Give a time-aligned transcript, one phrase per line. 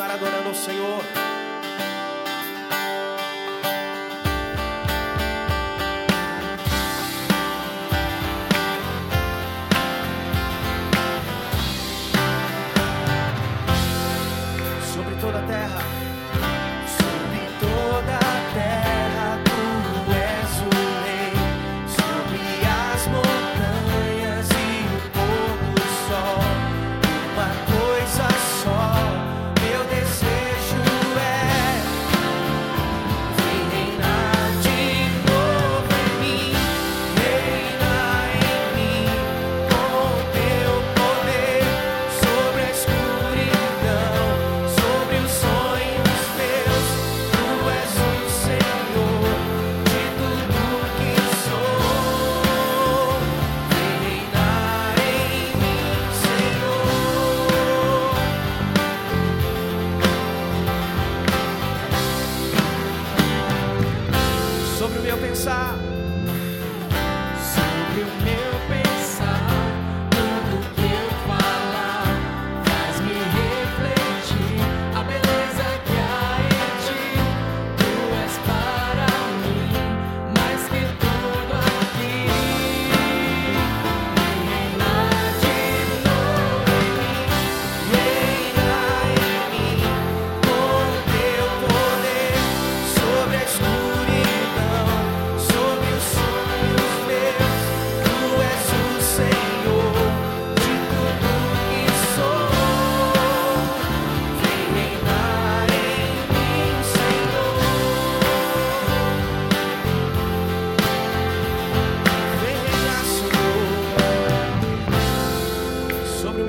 [0.00, 1.29] continuar adorando ao Senhor.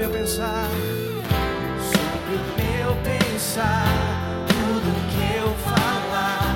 [0.02, 0.68] Meu pensar,
[1.94, 3.86] sobre o meu pensar,
[4.48, 6.56] tudo que eu falar,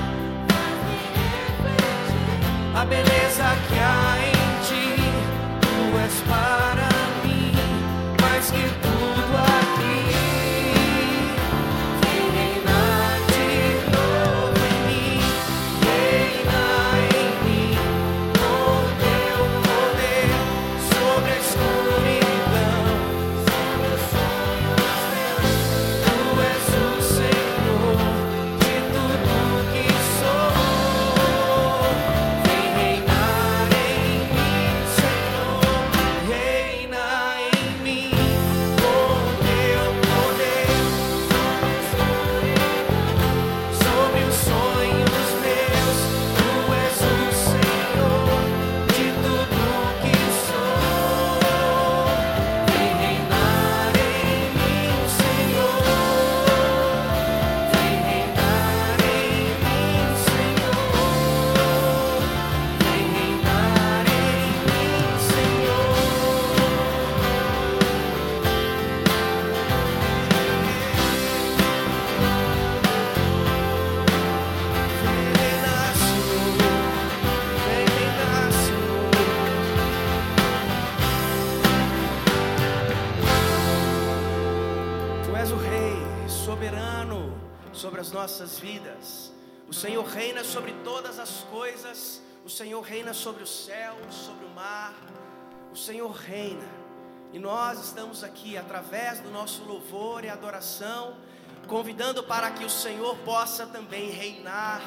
[2.73, 3.14] a beleza
[87.85, 89.31] sobre as nossas vidas.
[89.69, 92.19] O Senhor reina sobre todas as coisas.
[92.43, 94.95] O Senhor reina sobre o céu, sobre o mar.
[95.71, 96.67] O Senhor reina.
[97.31, 101.15] E nós estamos aqui através do nosso louvor e adoração,
[101.67, 104.81] convidando para que o Senhor possa também reinar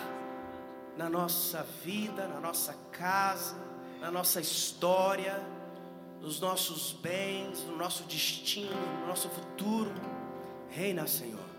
[0.97, 3.55] na nossa vida, na nossa casa,
[4.01, 5.41] na nossa história,
[6.21, 9.95] nos nossos bens, no nosso destino, no nosso futuro.
[10.69, 11.58] Reina, Senhor.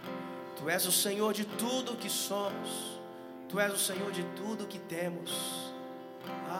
[0.59, 2.99] Tu és o Senhor de tudo que somos.
[3.47, 5.31] Tu és o Senhor de tudo que temos.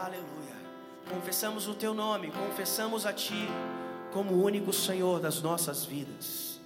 [0.02, 0.56] Aleluia.
[1.10, 3.46] Confessamos o teu nome, confessamos a ti
[4.10, 6.58] como o único Senhor das nossas vidas.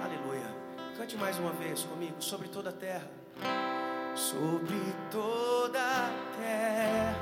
[0.00, 0.54] Aleluia.
[0.96, 3.10] Cante mais uma vez comigo sobre toda a terra.
[4.14, 4.78] Sobre
[5.10, 7.16] toda a terra,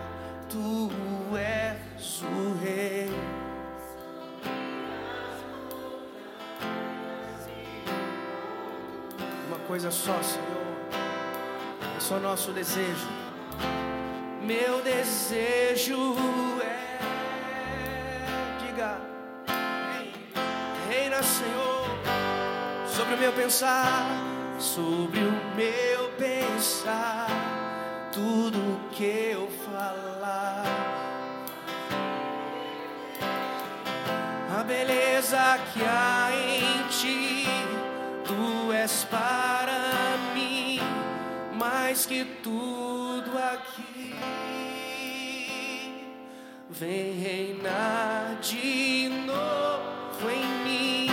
[0.51, 0.91] tu
[1.39, 1.64] és
[9.75, 10.47] coisa só, Senhor,
[11.97, 13.09] é só nosso desejo.
[14.41, 16.15] Meu desejo
[16.63, 17.01] é,
[18.65, 19.01] diga,
[20.89, 21.89] reina, Senhor,
[22.87, 24.07] sobre o meu pensar,
[24.61, 27.27] sobre o meu pensar,
[28.13, 30.63] tudo que eu falar.
[34.57, 37.49] A beleza que há em ti,
[38.25, 39.24] tu és mim
[41.95, 44.15] mais que tudo aqui.
[46.69, 51.07] Vem reinar de novo em mim,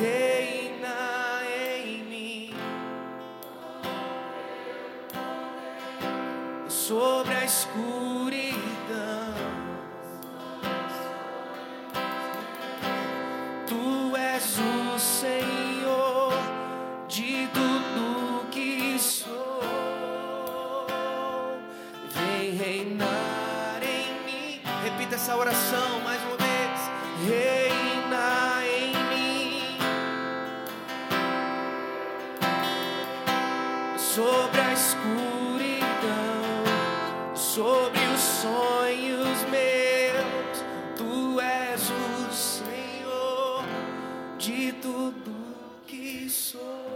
[0.00, 1.42] reina
[1.84, 2.54] em mim.
[6.66, 8.40] Sobre a escuridão.
[13.66, 15.59] Tu és o Senhor
[22.60, 24.60] reinar em mim.
[24.84, 26.80] Repita essa oração mais uma vez.
[27.26, 29.78] Reina em mim.
[33.96, 36.04] Sobre a escuridão,
[37.34, 40.64] sobre os sonhos meus,
[40.96, 43.64] tu és o Senhor
[44.36, 45.34] de tudo
[45.86, 46.92] que sou.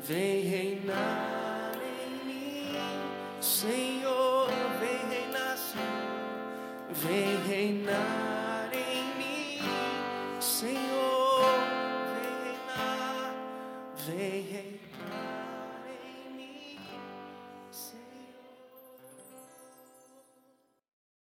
[0.00, 1.31] Vem reinar
[7.02, 8.31] vem reinar